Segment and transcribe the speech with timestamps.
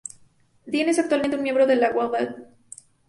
[0.65, 2.93] Dean es actualmente un miembro de los Wallabies, el equipo nacional australiano.